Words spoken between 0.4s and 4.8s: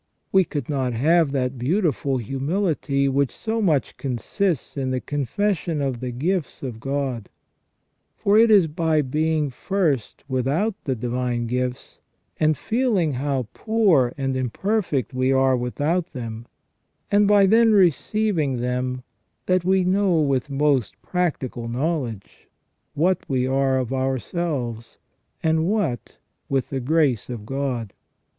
could not have that beautiful humility which so much consists